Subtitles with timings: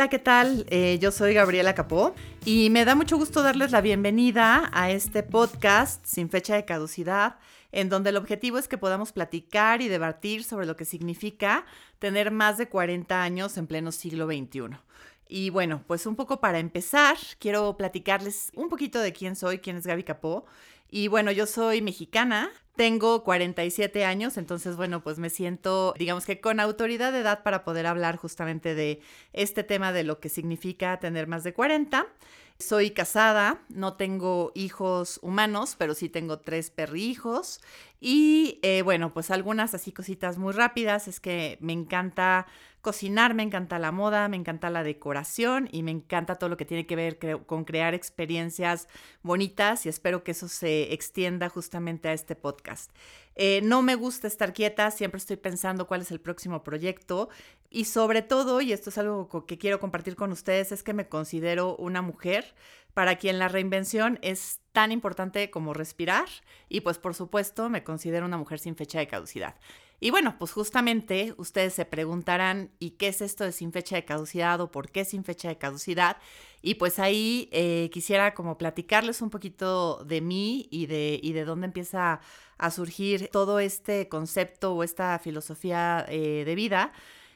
[0.00, 0.64] Hola, ¿qué tal?
[0.70, 2.14] Eh, yo soy Gabriela Capó
[2.46, 7.36] y me da mucho gusto darles la bienvenida a este podcast sin fecha de caducidad,
[7.70, 11.66] en donde el objetivo es que podamos platicar y debatir sobre lo que significa
[11.98, 14.78] tener más de 40 años en pleno siglo XXI.
[15.28, 19.76] Y bueno, pues un poco para empezar, quiero platicarles un poquito de quién soy, quién
[19.76, 20.46] es Gaby Capó.
[20.90, 26.40] Y bueno, yo soy mexicana, tengo 47 años, entonces bueno, pues me siento, digamos que
[26.40, 29.00] con autoridad de edad para poder hablar justamente de
[29.32, 32.06] este tema de lo que significa tener más de 40.
[32.58, 37.60] Soy casada, no tengo hijos humanos, pero sí tengo tres perrijos.
[38.00, 42.46] Y eh, bueno, pues algunas así cositas muy rápidas es que me encanta
[42.80, 46.64] cocinar, me encanta la moda, me encanta la decoración y me encanta todo lo que
[46.64, 48.88] tiene que ver con crear experiencias
[49.22, 52.90] bonitas y espero que eso se extienda justamente a este podcast.
[53.36, 57.28] Eh, no me gusta estar quieta, siempre estoy pensando cuál es el próximo proyecto
[57.68, 61.08] y sobre todo, y esto es algo que quiero compartir con ustedes, es que me
[61.08, 62.54] considero una mujer
[62.94, 66.28] para quien la reinvención es tan importante como respirar
[66.68, 69.56] y pues por supuesto me considero una mujer sin fecha de caducidad.
[70.02, 74.06] Y bueno, pues justamente ustedes se preguntarán, ¿y qué es esto de sin fecha de
[74.06, 76.16] caducidad o por qué sin fecha de caducidad?
[76.62, 81.44] Y pues ahí eh, quisiera como platicarles un poquito de mí y de, y de
[81.44, 82.20] dónde empieza
[82.56, 86.92] a surgir todo este concepto o esta filosofía eh, de vida.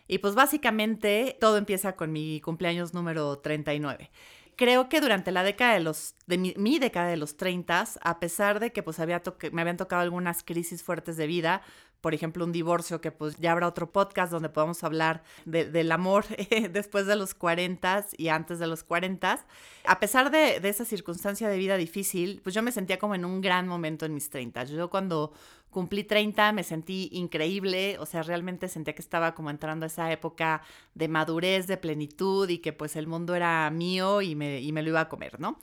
[0.09, 4.11] Y pues básicamente todo empieza con mi cumpleaños número 39
[4.57, 8.61] creo que durante la década de los, de mi, década de los 30, a pesar
[8.61, 11.63] de que pues había me habían tocado algunas crisis fuertes de vida,
[12.05, 16.27] por ejemplo, un divorcio, que pues ya habrá otro podcast donde podamos hablar del amor
[16.71, 19.43] después de los 40 y antes de los 40.
[19.87, 23.41] A pesar de, esa circunstancia de vida difícil, pues yo me sentía como en un
[23.41, 24.65] gran momento en mis 30.
[24.65, 25.33] Yo cuando
[25.75, 30.11] cumplí 30 me sentí increíble, o sea, realmente sentía que estaba como entrando a esa
[30.11, 30.63] época
[30.95, 34.83] de madurez, de plenitud y que pues el mundo era mío y me, y me
[34.83, 35.59] lo iba a comer, ¿no?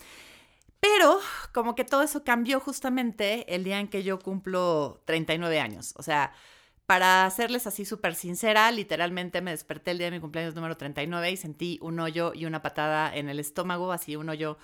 [0.79, 1.19] Pero
[1.53, 5.93] como que todo eso cambió justamente el día en que yo cumplo 39 años.
[5.97, 6.33] O sea,
[6.85, 11.31] para serles así súper sincera, literalmente me desperté el día de mi cumpleaños número 39
[11.31, 14.57] y sentí un hoyo y una patada en el estómago, así un hoyo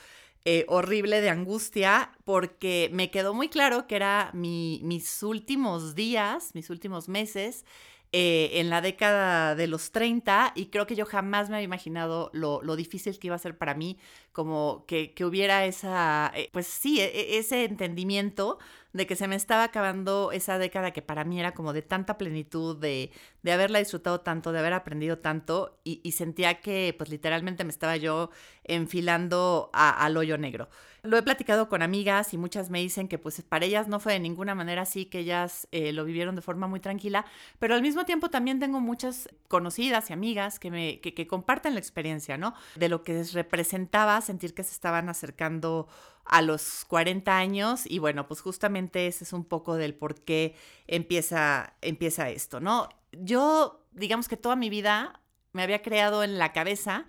[0.46, 6.70] eh, horrible de angustia, porque me quedó muy claro que era mis últimos días, mis
[6.70, 7.66] últimos meses
[8.14, 12.30] eh, en la década de los 30 y creo que yo jamás me había imaginado
[12.34, 13.98] lo, lo difícil que iba a ser para mí,
[14.32, 18.60] como que, que hubiera esa, eh, pues sí, e, e, ese entendimiento
[18.94, 22.18] de que se me estaba acabando esa década que para mí era como de tanta
[22.18, 23.12] plenitud, de,
[23.44, 27.72] de haberla disfrutado tanto, de haber aprendido tanto y, y sentía que pues literalmente me
[27.72, 28.30] estaba yo
[28.64, 30.70] enfilando al hoyo negro.
[31.08, 34.12] Lo he platicado con amigas y muchas me dicen que pues para ellas no fue
[34.12, 37.26] de ninguna manera así, que ellas eh, lo vivieron de forma muy tranquila,
[37.60, 41.80] pero al mismo tiempo también tengo muchas conocidas y amigas que me que, comparten la
[41.80, 42.54] experiencia, ¿no?
[42.76, 45.88] De lo que representaba sentir que se estaban acercando
[46.26, 50.56] a los 40 años y bueno, pues justamente ese es un poco del por qué
[50.88, 52.90] empieza, empieza esto, ¿no?
[53.14, 55.22] Yo, digamos que toda mi vida
[55.54, 57.06] me había creado en la cabeza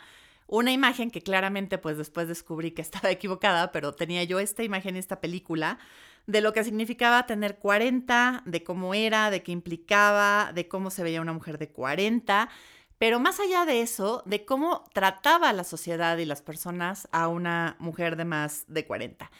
[0.48, 4.96] una imagen que claramente pues después descubrí que estaba equivocada, pero tenía yo esta imagen
[4.96, 5.78] esta película
[6.26, 11.02] de lo que significaba tener 40, de cómo era, de qué implicaba, de cómo se
[11.02, 12.50] veía una mujer de 40,
[12.98, 17.76] pero más allá de eso, de cómo trataba la sociedad y las personas a una
[17.78, 19.30] mujer de más de 40.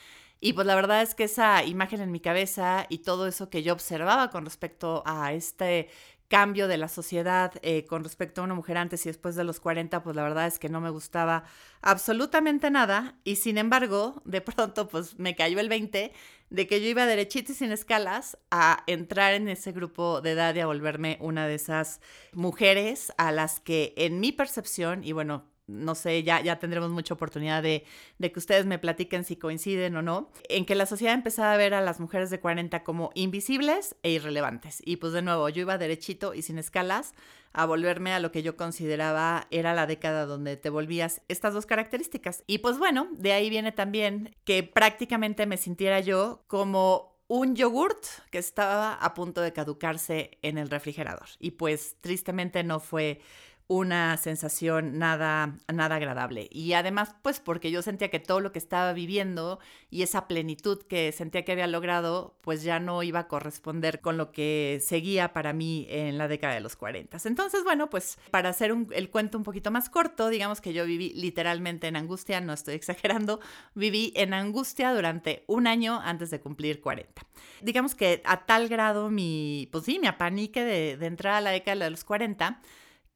[0.40, 3.62] Y pues la verdad es que esa imagen en mi cabeza y todo eso que
[3.62, 5.90] yo observaba con respecto a este
[6.28, 9.60] cambio de la sociedad eh, con respecto a una mujer antes y después de los
[9.60, 11.44] 40, pues la verdad es que no me gustaba
[11.80, 13.16] absolutamente nada.
[13.24, 16.12] Y sin embargo, de pronto, pues me cayó el 20
[16.50, 20.54] de que yo iba derechito y sin escalas a entrar en ese grupo de edad
[20.54, 22.00] y a volverme una de esas
[22.32, 27.14] mujeres a las que en mi percepción, y bueno, no sé, ya, ya tendremos mucha
[27.14, 27.84] oportunidad de,
[28.18, 31.56] de, que ustedes me platiquen si coinciden o no, en que la sociedad empezaba a
[31.56, 34.82] ver a las mujeres de 40 como invisibles e irrelevantes.
[34.84, 37.12] Y pues de nuevo, yo iba derechito y sin escalas
[37.52, 41.66] a volverme a lo que yo consideraba era la década donde te volvías estas dos
[41.66, 42.44] características.
[42.46, 48.04] Y pues bueno, de ahí viene también que prácticamente me sintiera yo como un yogurt
[48.30, 51.28] que estaba a punto de caducarse en el refrigerador.
[51.38, 53.20] Y pues tristemente no fue
[53.68, 56.48] una sensación nada, nada agradable.
[56.50, 59.60] Y además, pues porque yo sentía que todo lo que estaba viviendo
[59.90, 64.16] y esa plenitud que sentía que había logrado, pues ya no iba a corresponder con
[64.16, 67.18] lo que seguía para mí en la década de los 40.
[67.24, 71.12] Entonces, bueno, pues para hacer el cuento un poquito más corto, digamos que yo viví
[71.14, 73.38] literalmente en angustia, no estoy exagerando,
[73.74, 77.22] viví en angustia durante un año antes de cumplir 40.
[77.60, 81.50] Digamos que a tal grado mi, pues sí, mi apanique de, de entrar a la
[81.50, 82.62] década de los 40,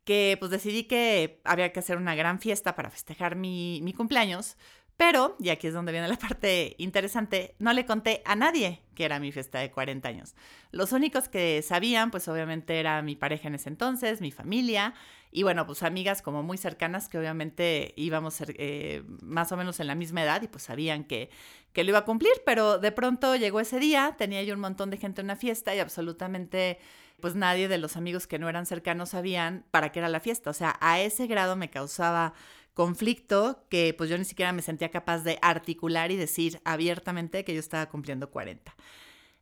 [0.04, 4.56] que pues decidí que había que hacer una gran fiesta para festejar mi, mi cumpleaños,
[4.96, 9.04] pero, y aquí es donde viene la parte interesante, no le conté a nadie que
[9.04, 10.34] era mi fiesta de 40 años.
[10.70, 14.94] Los únicos que sabían, pues obviamente era mi pareja en ese entonces, mi familia
[15.30, 19.86] y bueno, pues amigas como muy cercanas que obviamente íbamos eh, más o menos en
[19.86, 21.30] la misma edad y pues sabían que,
[21.72, 24.90] que lo iba a cumplir, pero de pronto llegó ese día, tenía yo un montón
[24.90, 26.78] de gente en una fiesta y absolutamente
[27.22, 30.50] pues nadie de los amigos que no eran cercanos sabían para qué era la fiesta.
[30.50, 32.34] O sea, a ese grado me causaba
[32.74, 37.54] conflicto que pues yo ni siquiera me sentía capaz de articular y decir abiertamente que
[37.54, 38.74] yo estaba cumpliendo 40.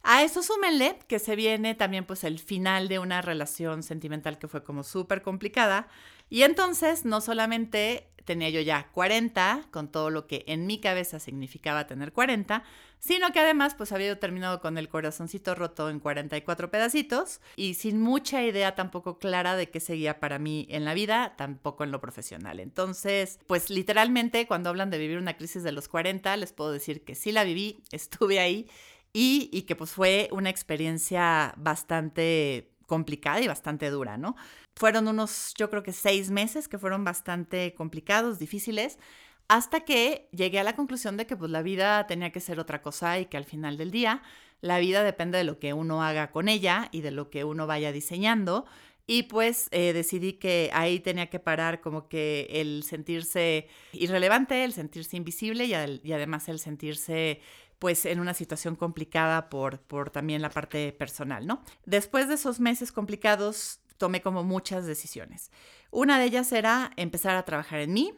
[0.03, 4.49] A eso súmenle que se viene también pues el final de una relación sentimental que
[4.49, 5.89] fue como súper complicada
[6.31, 11.19] y entonces no solamente tenía yo ya 40 con todo lo que en mi cabeza
[11.19, 12.63] significaba tener 40,
[13.01, 18.01] sino que además pues había terminado con el corazoncito roto en 44 pedacitos y sin
[18.01, 22.01] mucha idea tampoco clara de qué seguía para mí en la vida, tampoco en lo
[22.01, 22.61] profesional.
[22.61, 27.03] Entonces, pues literalmente cuando hablan de vivir una crisis de los 40, les puedo decir
[27.05, 28.69] que sí la viví, estuve ahí
[29.13, 34.37] y, que pues fue una experiencia bastante complicada y bastante dura, ¿no?
[34.81, 38.99] Fueron unos, yo creo que seis meses que fueron bastante complicados, difíciles,
[39.47, 42.81] hasta que llegué a la conclusión de que pues la vida tenía que ser otra
[42.81, 44.23] cosa y que al final del día
[44.63, 47.67] la vida depende de lo que uno haga con ella y de lo que uno
[47.67, 48.65] vaya diseñando.
[49.07, 54.73] Y pues eh, decidí que ahí tenía que parar como que el sentirse irrelevante, el
[54.73, 55.75] sentirse invisible y,
[56.09, 57.43] y además el sentirse
[57.79, 61.63] pues en una situación complicada por, por también la parte personal, ¿no?
[61.85, 65.53] Después de esos meses complicados, tomé como muchas decisiones.
[65.91, 68.15] Una de ellas era empezar a trabajar en mí,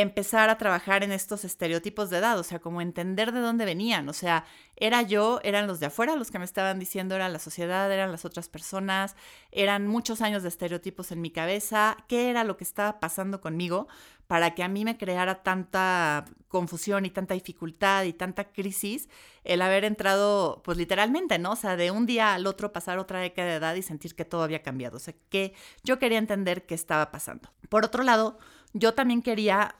[0.00, 4.06] empezar a trabajar en estos estereotipos de edad, o sea, como entender de dónde venían,
[4.10, 4.44] o sea,
[4.76, 8.12] era yo, eran los de afuera los que me estaban diciendo, era la sociedad, eran
[8.12, 9.16] las otras personas,
[9.52, 13.88] eran muchos años de estereotipos en mi cabeza, qué era lo que estaba pasando conmigo
[14.26, 19.08] para que a mí me creara tanta confusión y tanta dificultad y tanta crisis
[19.44, 21.52] el haber entrado, pues literalmente, ¿no?
[21.52, 24.26] O sea, de un día al otro pasar otra década de edad y sentir que
[24.26, 25.54] todo había cambiado, o sea, que
[25.84, 27.48] yo quería entender qué estaba pasando.
[27.70, 28.38] Por otro lado,
[28.74, 29.76] yo también quería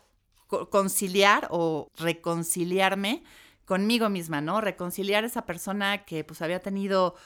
[0.46, 3.22] conciliar o reconciliarme
[3.64, 4.60] conmigo misma, ¿no?
[4.60, 7.16] Reconciliar esa persona que pues había tenido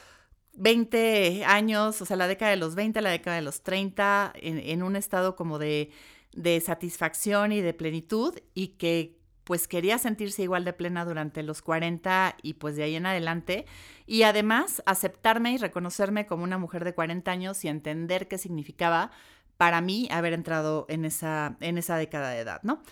[0.55, 4.83] 20 años, o sea, la década de los 20, la década de los 30, en,
[4.83, 5.91] un estado como de,
[6.33, 11.61] de satisfacción y de plenitud y que pues quería sentirse igual de plena durante los
[11.61, 13.67] 40 y pues de ahí en adelante.
[14.07, 19.11] Y además aceptarme y reconocerme como una mujer de 40 años y entender qué significaba
[19.57, 22.83] para mí haber entrado en esa, en esa década de edad, ¿no?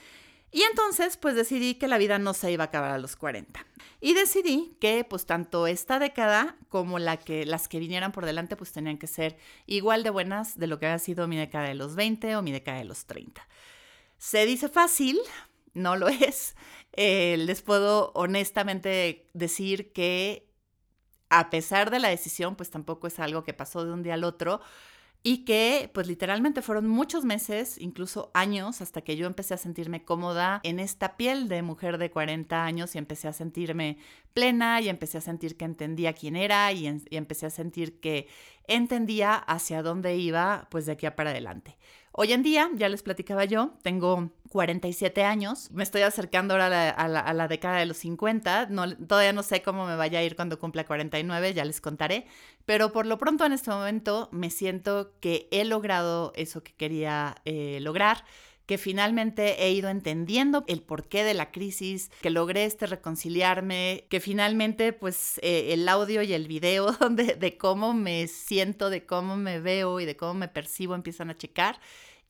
[0.50, 3.66] Y entonces, pues decidí que la vida no se iba a acabar a los 40.
[4.00, 7.18] Y decidí que, pues, tanto esta década como las
[7.68, 9.36] que vinieran por delante, pues tenían que ser
[9.66, 12.52] igual de buenas de lo que había sido mi década de los 20 o mi
[12.52, 13.46] década de los 30.
[14.16, 15.18] Se dice fácil,
[15.74, 16.56] no lo es.
[16.92, 20.48] Eh, les puedo honestamente decir que,
[21.28, 24.24] a pesar de la decisión, pues tampoco es algo que pasó de un día al
[24.24, 24.60] otro
[25.22, 30.04] y que pues literalmente fueron muchos meses, incluso años, hasta que yo empecé a sentirme
[30.04, 33.98] cómoda en esta piel de mujer de 40 años y empecé a sentirme
[34.32, 38.28] plena y empecé a sentir que entendía quién era y, y empecé a sentir que
[38.68, 41.76] entendía hacia dónde iba pues de aquí a para adelante.
[42.12, 47.32] Hoy en día, ya les platicaba yo, tengo 47 años, me estoy acercando ahora a
[47.32, 50.58] la, década de los 50, no, todavía no sé cómo me vaya a ir cuando
[50.58, 52.26] cumpla 49, ya les contaré,
[52.66, 57.36] pero por lo pronto en este momento me siento que he logrado eso que quería
[57.44, 58.24] eh, lograr
[58.68, 64.20] que finalmente he ido entendiendo el porqué de la crisis, que logré este reconciliarme, que
[64.20, 69.38] finalmente pues eh, el audio y el video de, de cómo me siento, de cómo
[69.38, 71.80] me veo y de cómo me percibo empiezan a checar.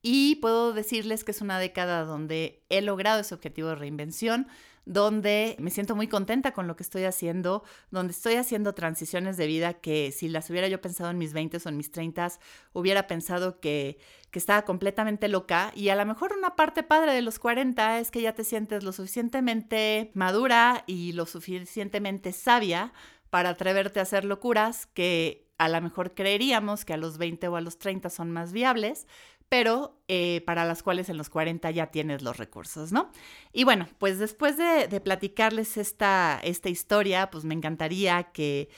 [0.00, 4.46] Y puedo decirles que es una década donde he logrado ese objetivo de reinvención,
[4.88, 9.46] donde me siento muy contenta con lo que estoy haciendo, donde estoy haciendo transiciones de
[9.46, 12.32] vida que si las hubiera yo pensado en mis 20 o en mis 30,
[12.72, 13.98] hubiera pensado que,
[14.30, 15.72] que estaba completamente loca.
[15.74, 18.82] Y a lo mejor una parte padre de los 40 es que ya te sientes
[18.82, 22.94] lo suficientemente madura y lo suficientemente sabia
[23.28, 27.56] para atreverte a hacer locuras que a lo mejor creeríamos que a los 20 o
[27.56, 29.06] a los 30 son más viables,
[29.48, 33.10] pero eh, para las cuales en los 40 ya tienes los recursos, ¿no?
[33.52, 38.68] Y bueno, pues después de, platicarles esta, esta historia, pues me encantaría que,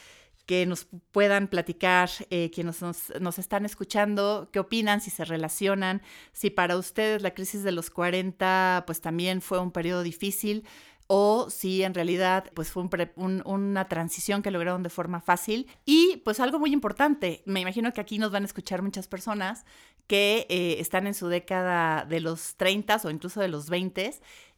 [0.47, 6.03] que nos puedan platicar eh, quienes nos, nos, están escuchando, qué opinan, si se relacionan,
[6.33, 10.65] si para ustedes la crisis de los 40 pues también fue un periodo difícil
[11.13, 15.67] o si en realidad pues fue una transición que lograron de forma fácil.
[15.85, 19.65] Y pues algo muy importante, me imagino que aquí nos van a escuchar muchas personas
[20.11, 24.13] que eh, están en su década de los 30 o incluso de los 20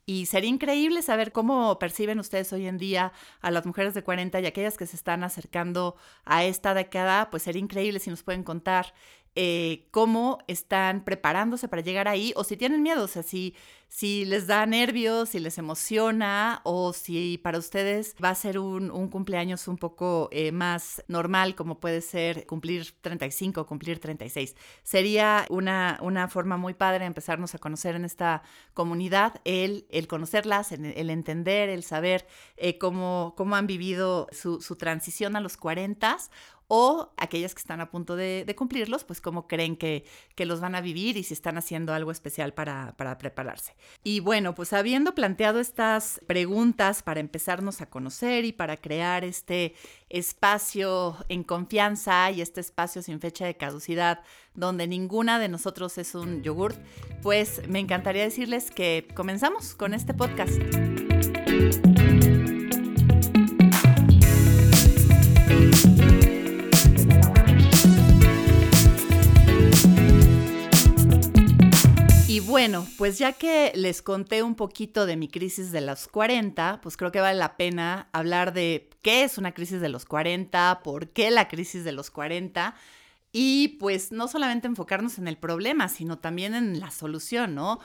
[0.06, 4.40] y sería increíble saber cómo perciben ustedes hoy en día a las mujeres de 40
[4.40, 8.44] y aquellas que se están acercando a esta década, pues sería increíble si nos pueden
[8.44, 8.94] contar
[9.34, 13.54] eh, cómo están preparándose para llegar ahí o si tienen miedo, o sea, si,
[13.92, 18.88] si les da nervios, si les emociona o si para ustedes va a ser un,
[19.10, 24.56] cumpleaños un poco eh, más normal, como puede ser cumplir 35 o cumplir 36.
[24.82, 30.08] Sería una, una forma muy padre de empezarnos a conocer en esta comunidad, el, el
[30.08, 35.58] conocerlas, el, entender, el saber eh, cómo, cómo han vivido su, su transición a los
[35.58, 36.16] 40
[36.74, 40.06] o aquellas que están a punto de, cumplirlos, pues cómo creen que,
[40.38, 43.74] los van a vivir y si están haciendo algo especial para, para prepararse.
[44.04, 49.74] Y bueno, pues habiendo planteado estas preguntas para empezarnos a conocer y para crear este
[50.08, 54.20] espacio en confianza y este espacio sin fecha de caducidad
[54.54, 56.78] donde ninguna de nosotros es un yogurt,
[57.22, 60.60] pues me encantaría decirles que comenzamos con este podcast.
[72.62, 76.96] Bueno, pues ya que les conté un poquito de mi crisis de los 40, pues
[76.96, 81.08] creo que vale la pena hablar de qué es una crisis de los 40, por
[81.08, 82.76] qué la crisis de los 40
[83.32, 87.80] y pues no solamente enfocarnos en el problema, sino también en la solución, ¿no?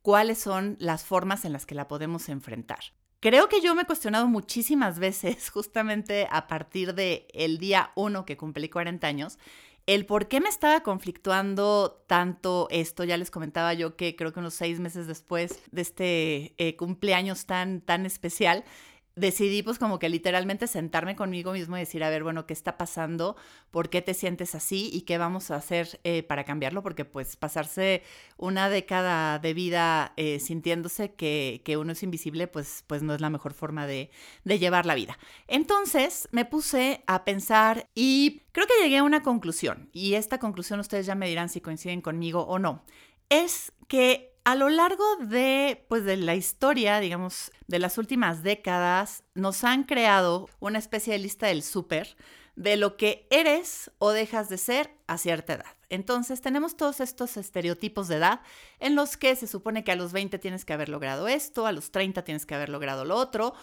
[0.00, 2.78] ¿Cuáles son las formas en las que la podemos enfrentar?
[3.20, 8.24] Creo que yo me he cuestionado muchísimas veces, justamente a partir del el día 1
[8.24, 9.38] que cumplí 40 años,
[9.86, 14.40] el por qué me estaba conflictuando tanto esto, ya les comentaba yo que creo que
[14.40, 18.64] unos seis meses después de este eh, cumpleaños tan, tan especial,
[19.14, 22.78] decidí pues como que literalmente sentarme conmigo mismo y decir, a ver, bueno, ¿qué está
[22.78, 23.36] pasando?
[23.70, 24.90] ¿Por qué te sientes así?
[24.92, 26.82] ¿Y qué vamos a hacer eh, para cambiarlo?
[26.82, 28.02] Porque pues pasarse
[28.36, 33.20] una década de vida eh, sintiéndose que, que, uno es invisible, pues, pues no es
[33.20, 34.10] la mejor forma de,
[34.44, 35.18] de llevar la vida.
[35.46, 39.90] Entonces me puse a pensar y creo que llegué a una conclusión.
[39.92, 42.82] Y esta conclusión ustedes ya me dirán si coinciden conmigo o no.
[43.28, 49.24] Es que a lo largo de, pues, de la historia, digamos, de las últimas décadas,
[49.34, 52.16] nos han creado una especie de lista del súper
[52.56, 55.74] de lo que eres o dejas de ser a cierta edad.
[55.88, 58.40] Entonces tenemos todos estos estereotipos de edad
[58.78, 61.72] en los que se supone que a los 20 tienes que haber logrado esto, a
[61.72, 63.54] los 30 tienes que haber logrado lo otro,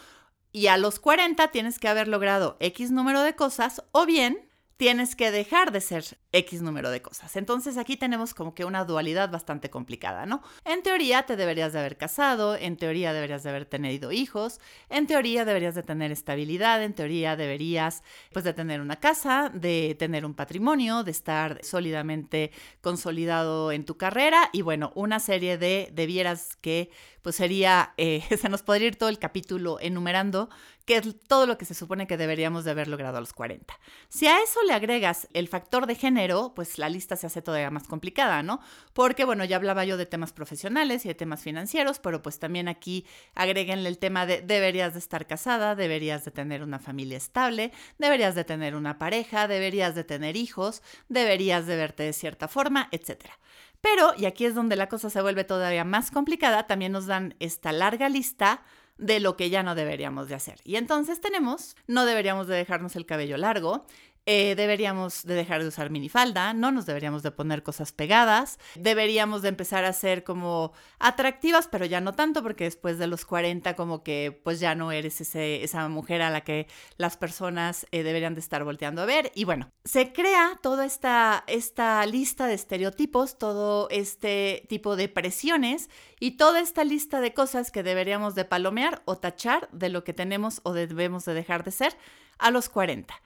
[0.51, 4.48] y a los 40 tienes que haber logrado X número de cosas, o bien
[4.79, 7.36] tienes que dejar de ser X número de cosas.
[7.36, 10.41] Entonces aquí tenemos como que una dualidad bastante complicada, ¿no?
[10.63, 15.05] En teoría te deberías de haber casado, en teoría deberías de haber tenido hijos, en
[15.05, 20.25] teoría deberías de tener estabilidad, en teoría deberías pues de tener una casa, de tener
[20.25, 26.55] un patrimonio, de estar sólidamente consolidado en tu carrera y bueno, una serie de debieras
[26.55, 26.89] que
[27.21, 30.49] pues sería, eh, se nos podría ir todo el capítulo enumerando
[30.89, 33.77] que es todo lo que se supone que deberíamos de haber logrado a los 40.
[34.07, 37.69] Si a eso le agregas el factor de género, pues la lista se hace todavía
[37.69, 38.59] más complicada, ¿no?
[38.93, 42.67] Porque, bueno, ya hablaba yo de temas profesionales y de temas financieros, pero pues también
[42.67, 47.71] aquí agréguenle el tema de deberías de estar casada, deberías de tener una familia estable,
[47.99, 52.89] deberías de tener una pareja, deberías de tener hijos, deberías de verte de cierta forma,
[52.91, 53.38] etcétera.
[53.81, 57.36] Pero, y aquí es donde la cosa se vuelve todavía más complicada, también nos dan
[57.39, 58.63] esta larga lista
[58.98, 60.59] de lo que ya no deberíamos de hacer.
[60.65, 63.86] Y entonces tenemos, no deberíamos de dejarnos el cabello largo,
[64.31, 69.41] eh, deberíamos de dejar de usar minifalda, no nos deberíamos de poner cosas pegadas, deberíamos
[69.41, 73.75] de empezar a ser como atractivas, pero ya no tanto porque después de los 40
[73.75, 76.67] como que pues ya no eres ese, esa mujer a la que
[76.98, 79.31] las personas eh, deberían de estar volteando a ver.
[79.33, 85.89] Y bueno, se crea toda esta, esta lista de estereotipos, todo este tipo de presiones
[86.19, 90.13] y toda esta lista de cosas que deberíamos de palomear o tachar de lo que
[90.13, 91.98] tenemos o debemos de dejar de ser
[92.38, 93.19] a los 40.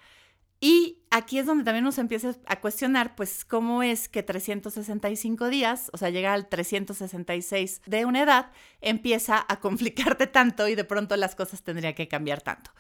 [0.66, 5.90] Y aquí es donde también nos empieza a cuestionar, pues, cómo es que 365 días,
[5.92, 11.18] o sea, llegar al 366 de una edad, empieza a complicarte tanto y de pronto
[11.18, 12.72] las cosas tendrían que cambiar tanto.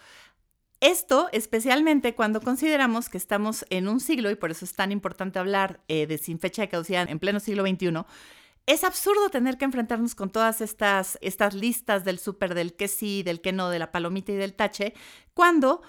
[0.80, 5.40] Esto especialmente cuando consideramos que estamos en un siglo, y por eso es tan importante
[5.40, 8.06] hablar eh, de sin fecha de caducidad en pleno siglo XXI,
[8.66, 13.24] es absurdo tener que enfrentarnos con todas estas, estas listas del súper, del que sí,
[13.24, 14.94] del que no, de la palomita y del tache,
[15.34, 15.82] cuando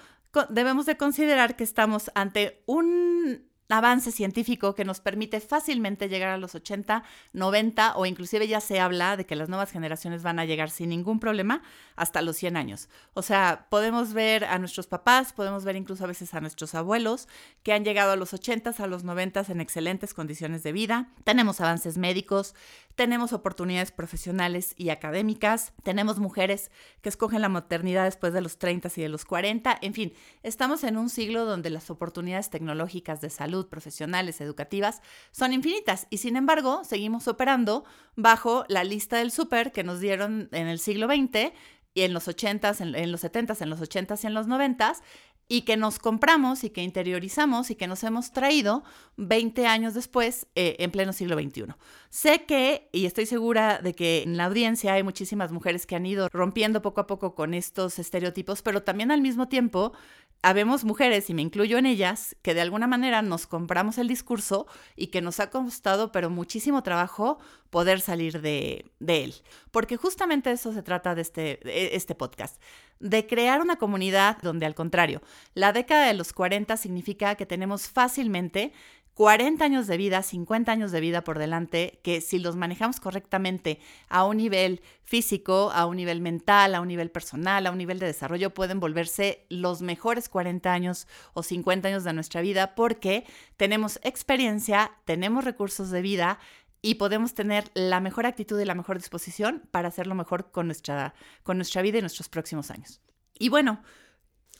[0.49, 6.37] debemos de considerar que estamos ante un avance científico que nos permite fácilmente llegar a
[6.37, 7.03] los 80,
[7.33, 10.89] 90 o inclusive ya se habla de que las nuevas generaciones van a llegar sin
[10.89, 11.63] ningún problema
[11.95, 12.89] hasta los 100 años.
[13.13, 17.27] O sea, podemos ver a nuestros papás, podemos ver incluso a veces a nuestros abuelos
[17.63, 21.09] que han llegado a los 80, a los 90 en excelentes condiciones de vida.
[21.23, 22.55] Tenemos avances médicos,
[22.95, 28.89] tenemos oportunidades profesionales y académicas, tenemos mujeres que escogen la maternidad después de los 30
[28.95, 33.29] y de los 40, en fin, estamos en un siglo donde las oportunidades tecnológicas de
[33.29, 37.85] salud, profesionales, educativas, son infinitas y sin embargo seguimos operando
[38.15, 41.53] bajo la lista del súper que nos dieron en el siglo XX
[41.93, 45.01] y en los 80s, en, los 70s, en los 80s y en los 90s,
[45.47, 48.83] y que nos compramos y que interiorizamos y que nos hemos traído
[49.17, 51.75] 20 años después eh, en pleno siglo XXI.
[52.09, 56.05] Sé que, y estoy segura de que en la audiencia hay muchísimas mujeres que han
[56.05, 59.93] ido rompiendo poco a poco con estos estereotipos, pero también al mismo tiempo
[60.41, 64.67] habemos mujeres, y me incluyo en ellas, que de alguna manera nos compramos el discurso
[64.95, 67.39] y que nos ha costado, pero muchísimo trabajo,
[67.69, 69.33] poder salir de, él.
[69.71, 72.61] Porque justamente eso se trata de este, de este podcast,
[72.99, 75.21] de crear una comunidad donde al contrario,
[75.53, 78.71] la década de los 40 significa que tenemos fácilmente
[79.15, 83.79] 40 años de vida, 50 años de vida por delante, que si los manejamos correctamente
[84.09, 87.97] a un nivel físico, a un nivel mental, a un nivel personal, a un nivel
[87.97, 93.25] de desarrollo, pueden volverse los mejores 40 años o 50 años de nuestra vida porque
[93.55, 96.37] tenemos experiencia, tenemos recursos de vida
[96.81, 101.13] y podemos tener la mejor actitud y la mejor disposición para hacerlo mejor con nuestra,
[101.43, 102.99] con nuestra vida y nuestros próximos años.
[103.39, 103.81] Y bueno,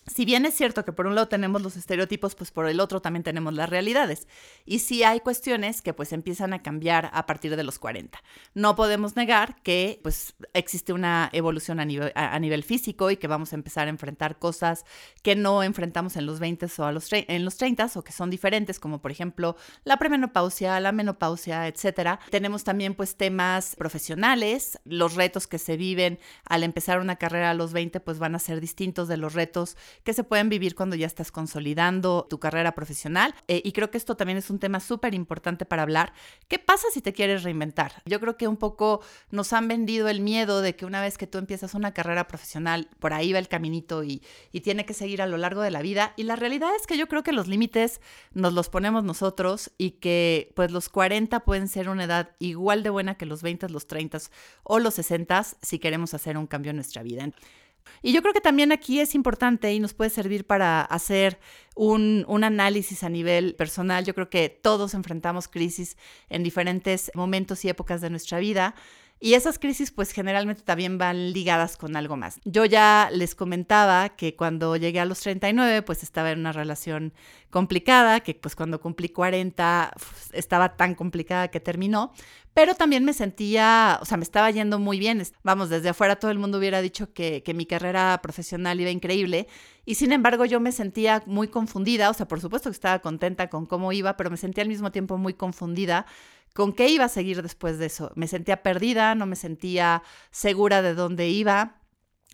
[0.08, 3.02] si bien es cierto que por un lado tenemos los estereotipos, pues por el otro
[3.02, 4.28] también tenemos las realidades.
[4.64, 8.22] Y sí hay cuestiones que pues empiezan a cambiar a partir de los 40.
[8.54, 13.56] No podemos negar que pues existe una evolución a nivel, físico y que vamos a
[13.56, 14.86] empezar a enfrentar cosas
[15.24, 18.30] que no enfrentamos en los 20 o a los en los 30 o que son
[18.30, 22.20] diferentes, como por ejemplo la premenopausia, la menopausia, etcétera.
[22.30, 27.54] Tenemos también pues temas profesionales, los retos que se viven al empezar una carrera a
[27.54, 30.96] los 20 pues van a ser distintos de los retos que se pueden vivir cuando
[30.96, 33.36] ya estás consolidando tu carrera profesional.
[33.48, 36.14] Eh, y creo que esto también es un tema súper importante para hablar.
[36.48, 38.02] ¿Qué pasa si te quieres reinventar?
[38.06, 41.28] Yo creo que un poco nos han vendido el miedo de que una vez que
[41.28, 45.22] tú empiezas una carrera profesional, por ahí va el caminito y, y tiene que seguir
[45.22, 46.14] a lo largo de la vida.
[46.16, 48.02] Y la realidad es que yo creo que los límites
[48.34, 52.90] nos los ponemos nosotros y que pues los 40 pueden ser una edad igual de
[52.90, 54.06] buena que los 20, los 30
[54.64, 57.30] o los 60 si queremos hacer un cambio en nuestra vida.
[58.02, 61.40] Y yo creo que también aquí es importante y nos puede servir para hacer
[61.76, 64.06] un, un, análisis a nivel personal.
[64.06, 65.98] Yo creo que todos enfrentamos crisis
[66.30, 68.76] en diferentes momentos y épocas de nuestra vida.
[69.26, 72.40] Y esas crisis pues generalmente también van ligadas con algo más.
[72.46, 77.12] Yo ya les comentaba que cuando llegué a los 39 pues estaba en una relación
[77.50, 79.92] complicada, que pues cuando cumplí 40
[80.32, 82.14] estaba tan complicada que terminó,
[82.54, 85.24] pero también me sentía, o sea, me estaba yendo muy bien.
[85.42, 89.48] Vamos, desde afuera todo el mundo hubiera dicho que, que mi carrera profesional iba increíble
[89.86, 93.50] y sin embargo yo me sentía muy confundida, o sea, por supuesto que estaba contenta
[93.50, 96.06] con cómo iba, pero me sentía al mismo tiempo muy confundida
[96.56, 98.14] con qué iba a seguir después de eso.
[98.16, 101.82] Me sentía perdida, no me sentía segura de dónde iba.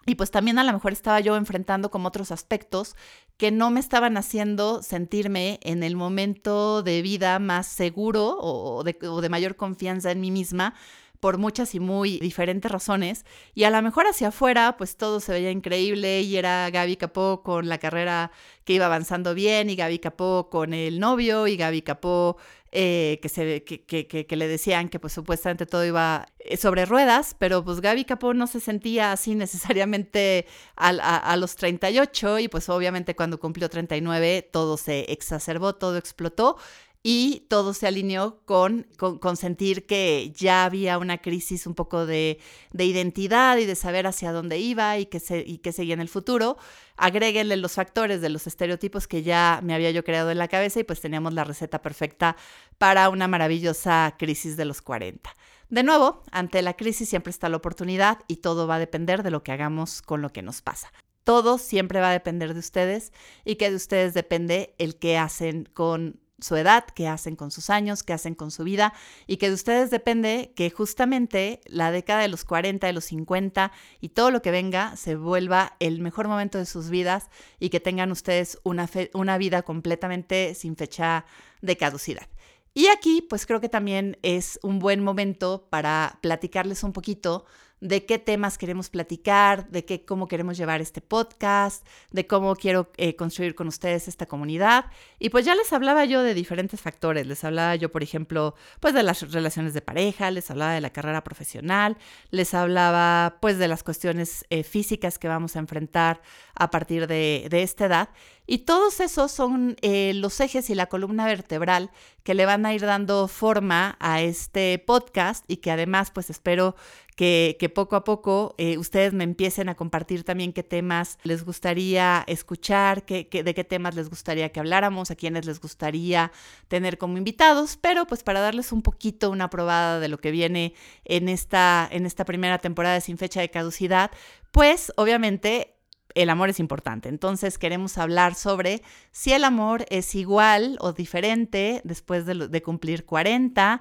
[0.06, 2.96] Y pues también a lo mejor estaba yo enfrentando como otros aspectos
[3.38, 8.96] que no me estaban haciendo sentirme en el momento de vida más seguro o de,
[9.08, 10.76] o de mayor confianza en mí misma
[11.22, 13.26] por muchas y muy diferentes razones.
[13.54, 17.44] Y a lo mejor hacia afuera, pues todo se veía increíble y era Gaby Capó
[17.44, 18.32] con la carrera
[18.66, 22.38] que iba avanzando bien y Gaby Capó con el novio y Gaby Capó
[22.74, 26.86] eh, que, se, que, que, que, le decían que pues supuestamente todo iba eh, sobre
[26.86, 32.40] ruedas, pero pues Gaby Capó no se sentía así necesariamente a, a, a, los 38
[32.40, 36.58] y pues obviamente cuando cumplió 39 todo se exacerbó, todo explotó
[37.04, 42.40] y todo se alineó con, con, sentir que ya había una crisis un poco de,
[42.72, 46.02] de, identidad y de saber hacia dónde iba y que, se, y que seguía en
[46.02, 46.58] el futuro.
[46.98, 50.80] Agréguenle los factores de los estereotipos que ya me había yo creado en la cabeza
[50.80, 52.36] y pues teníamos la receta perfecta
[52.78, 55.36] para una maravillosa crisis de los 40.
[55.70, 59.32] De nuevo, ante la crisis siempre está la oportunidad y todo va a depender de
[59.32, 60.92] lo que hagamos con lo que nos pasa.
[61.24, 63.12] Todo siempre va a depender de ustedes
[63.46, 67.70] y que de ustedes depende el que hacen con su edad, qué hacen con sus
[67.70, 68.94] años, qué hacen con su vida
[69.28, 73.72] y que de ustedes depende que justamente la década de los 40, de los 50
[74.00, 77.80] y todo lo que venga se vuelva el mejor momento de sus vidas y que
[77.80, 81.26] tengan ustedes una, una vida completamente sin fecha
[81.62, 82.28] de caducidad.
[82.74, 87.46] Y aquí pues creo que también es un buen momento para platicarles un poquito
[87.82, 92.92] de qué temas queremos platicar, de qué, cómo queremos llevar este podcast, de cómo quiero
[92.98, 94.86] eh, construir con ustedes esta comunidad.
[95.20, 97.26] Y pues ya les hablaba yo de diferentes factores.
[97.26, 100.92] Les hablaba yo, por ejemplo, pues de las relaciones de pareja, les hablaba de la
[100.92, 101.98] carrera profesional,
[102.30, 106.22] les hablaba pues de las cuestiones eh, físicas que vamos a enfrentar
[106.54, 108.10] a partir de, de esta edad.
[108.46, 111.90] Y todos esos son eh, los ejes y la columna vertebral
[112.24, 116.76] que le van a ir dando forma a este podcast y que además pues espero
[117.22, 122.24] que, poco a poco eh, ustedes me empiecen a compartir también qué temas les gustaría
[122.26, 126.32] escuchar, qué, de qué temas les gustaría que habláramos, a quienes les gustaría
[126.68, 130.74] tener como invitados, pero pues para darles un poquito una probada de lo que viene
[131.06, 134.10] en esta, en esta primera temporada Sin Fecha de Caducidad,
[134.52, 135.76] pues obviamente
[136.16, 137.08] el amor es importante.
[137.08, 138.82] Entonces queremos hablar sobre
[139.12, 143.80] si el amor es igual o diferente después de, de cumplir 40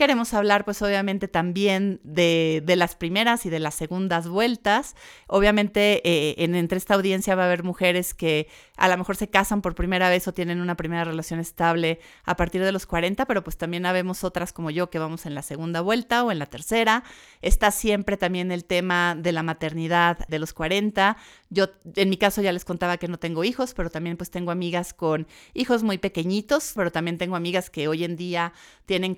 [0.00, 4.96] Queremos hablar pues obviamente también de, las primeras y de las segundas vueltas.
[5.26, 9.28] Obviamente eh, en, entre esta audiencia va a haber mujeres que a lo mejor se
[9.28, 13.26] casan por primera vez o tienen una primera relación estable a partir de los 40,
[13.26, 16.38] pero pues también habemos otras como yo que vamos en la segunda vuelta o en
[16.38, 17.04] la tercera.
[17.42, 21.18] Está siempre también el tema de la maternidad de los 40.
[21.50, 24.50] Yo en mi caso ya les contaba que no tengo hijos, pero también pues tengo
[24.50, 28.54] amigas con hijos muy pequeñitos, pero también tengo amigas que hoy en día
[28.86, 29.14] tienen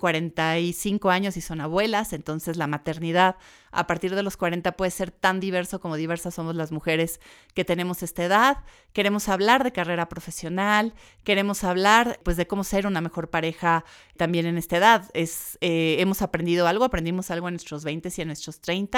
[0.73, 3.35] 45 años y son abuelas, entonces la maternidad
[3.73, 7.19] a partir de los 40 puede ser tan diverso como diversas somos las mujeres
[7.53, 8.57] que tenemos esta edad.
[8.93, 13.83] Queremos hablar de carrera profesional, queremos hablar pues de cómo ser una mejor pareja
[14.17, 15.09] también en esta edad.
[15.13, 18.93] Es, eh, hemos aprendido algo, aprendimos algo en nuestros 20 y en nuestros 30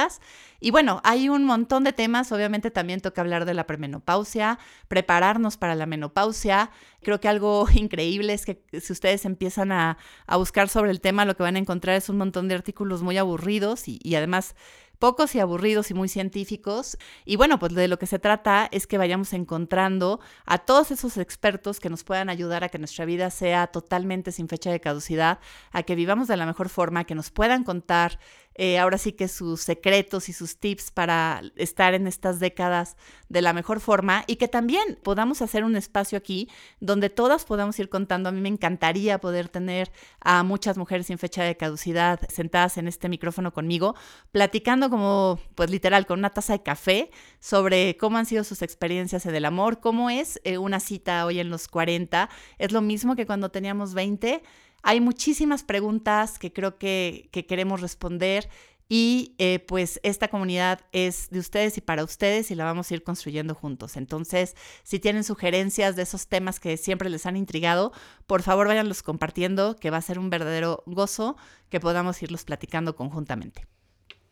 [0.59, 5.57] y bueno, hay un montón de temas, obviamente también toca hablar de la premenopausia, prepararnos
[5.57, 6.71] para la menopausia.
[7.01, 9.97] Creo que algo increíble es que si ustedes empiezan a,
[10.37, 13.17] buscar sobre el tema, lo que van a encontrar es un montón de artículos muy
[13.17, 14.55] aburridos y además
[14.99, 16.97] pocos y aburridos y muy científicos.
[17.25, 21.17] Y bueno, pues de lo que se trata es que vayamos encontrando a todos esos
[21.17, 25.39] expertos que nos puedan ayudar a que nuestra vida sea totalmente sin fecha de caducidad,
[25.71, 28.19] a que vivamos de la mejor forma, que nos puedan contar
[28.55, 32.95] eh, ahora sí que sus secretos y sus tips para estar en estas décadas
[33.27, 37.77] de la mejor forma y que también podamos hacer un espacio aquí donde todas podamos
[37.79, 38.29] ir contando.
[38.29, 39.91] A mí me encantaría poder tener
[40.21, 43.95] a muchas mujeres sin fecha de caducidad sentadas en este micrófono conmigo,
[44.31, 49.25] platicando como, pues literal, con una taza de café sobre cómo han sido sus experiencias
[49.25, 52.29] en el amor, cómo es eh, una cita hoy en los 40.
[52.57, 54.43] Es lo mismo que cuando teníamos 20
[54.85, 58.47] hay muchísimas preguntas que creo que, queremos responder
[58.87, 62.93] y eh, pues esta comunidad es de ustedes y para ustedes y la vamos a
[62.93, 63.97] ir construyendo juntos.
[63.97, 67.93] Entonces, si tienen sugerencias de esos temas que siempre les han intrigado,
[68.27, 71.35] por favor váyanlos compartiendo, que va a ser un verdadero gozo
[71.69, 73.65] que podamos irlos platicando conjuntamente.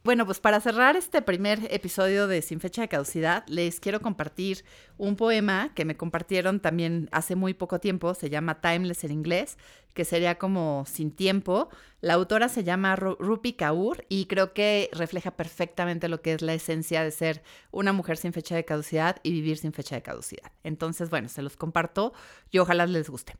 [0.03, 4.65] Bueno, pues para cerrar este primer episodio de Sin Fecha de Caducidad, les quiero compartir
[4.97, 9.57] un poema que me compartieron también hace muy poco tiempo, se llama Timeless en inglés,
[9.93, 11.69] que sería como Sin Tiempo.
[12.01, 16.53] La autora se llama Rupi Kaur y creo que refleja perfectamente lo que es la
[16.53, 20.51] esencia de ser una mujer sin fecha de caducidad y vivir sin fecha de caducidad.
[20.65, 22.11] Entonces, bueno, se los comparto
[22.51, 23.37] y ojalá les guste.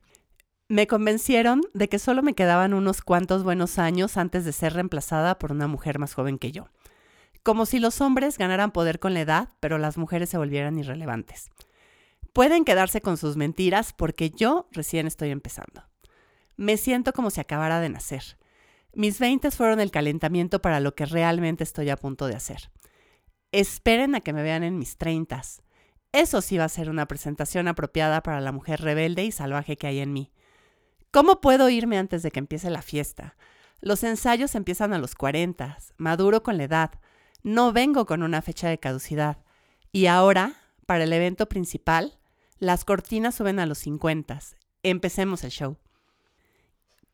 [0.73, 5.37] Me convencieron de que solo me quedaban unos cuantos buenos años antes de ser reemplazada
[5.37, 6.67] por una mujer más joven que yo.
[7.43, 11.51] Como si los hombres ganaran poder con la edad, pero las mujeres se volvieran irrelevantes.
[12.33, 15.83] Pueden quedarse con sus mentiras porque yo recién estoy empezando.
[16.57, 18.39] Me siento como si acabara de nacer.
[18.93, 22.71] Mis veintes fueron el calentamiento para lo que realmente estoy a punto de hacer.
[23.51, 25.61] Esperen a que me vean en mis treintas.
[26.13, 29.85] Eso sí va a ser una presentación apropiada para la mujer rebelde y salvaje que
[29.85, 30.31] hay en mí.
[31.13, 33.35] ¿Cómo puedo irme antes de que empiece la fiesta?
[33.81, 36.89] Los ensayos empiezan a los 40, maduro con la edad.
[37.43, 39.37] No vengo con una fecha de caducidad.
[39.91, 40.55] Y ahora,
[40.87, 42.17] para el evento principal,
[42.57, 44.39] las cortinas suben a los 50.
[44.81, 45.77] Empecemos el show.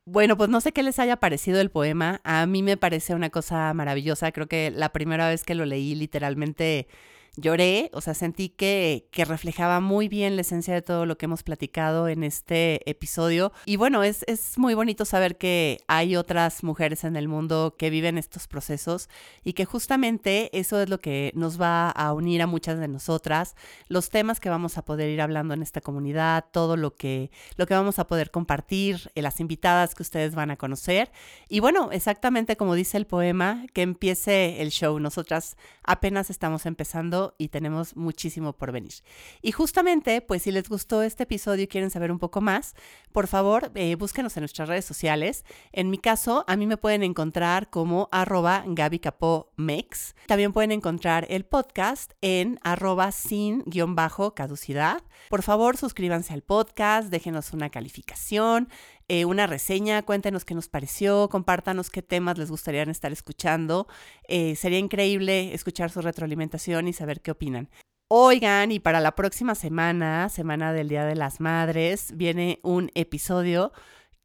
[0.06, 2.22] Bueno, pues no sé qué les haya parecido el poema.
[2.24, 4.32] A mí me parece una cosa maravillosa.
[4.32, 6.88] Creo que la primera vez que lo leí literalmente
[7.36, 11.26] lloré, o sea, sentí que, que, reflejaba muy bien la esencia de todo lo que
[11.26, 13.52] hemos platicado en este episodio.
[13.66, 17.90] Y bueno, es, es muy bonito saber que hay otras mujeres en el mundo que
[17.90, 19.10] viven estos procesos
[19.44, 23.56] y que justamente eso es lo que nos va a unir a muchas de nosotras,
[23.88, 27.68] los temas que vamos a poder ir hablando en esta comunidad, todo lo que, lo
[27.68, 31.12] que vamos a poder compartir, eh, las invitadas que ustedes van a conocer.
[31.48, 35.00] Y bueno, exactamente como dice el poema, que empiece el show.
[35.00, 38.94] Nosotras apenas estamos empezando y tenemos muchísimo por venir.
[39.42, 42.76] Y justamente, pues si les gustó este episodio y quieren saber un poco más,
[43.12, 45.46] por favor, eh, búsquenos en nuestras redes sociales.
[45.72, 50.16] En mi caso, a mí me pueden encontrar como arroba gabicapomex.
[50.28, 55.02] También pueden encontrar el podcast en arroba sin-caducidad.
[55.30, 58.70] Por favor, suscríbanse al podcast, déjenos una calificación,
[59.10, 63.88] eh, una reseña, cuéntenos qué nos pareció, compártanos qué temas les gustaría estar escuchando.
[64.28, 67.70] Eh, sería increíble escuchar su retroalimentación y saber qué opinan.
[68.08, 73.72] Oigan, y para la próxima semana, semana del Día de las Madres, viene un episodio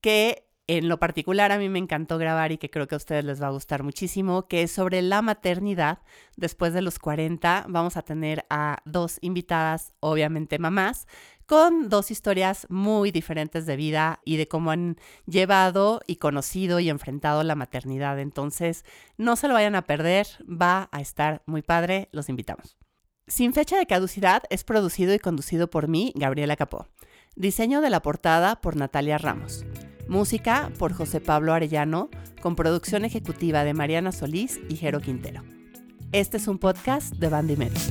[0.00, 3.24] que en lo particular a mí me encantó grabar y que creo que a ustedes
[3.24, 5.98] les va a gustar muchísimo, que es sobre la maternidad.
[6.36, 11.06] Después de los 40 vamos a tener a dos invitadas, obviamente mamás,
[11.46, 14.96] con dos historias muy diferentes de vida y de cómo han
[15.26, 18.18] llevado y conocido y enfrentado la maternidad.
[18.18, 18.84] Entonces,
[19.18, 22.78] no se lo vayan a perder, va a estar muy padre, los invitamos.
[23.26, 26.88] Sin fecha de caducidad es producido y conducido por mí, Gabriela Capó.
[27.36, 29.64] Diseño de la portada por Natalia Ramos.
[30.08, 32.10] Música por José Pablo Arellano,
[32.42, 35.42] con producción ejecutiva de Mariana Solís y Jero Quintero.
[36.12, 37.90] Este es un podcast de Bandimeros.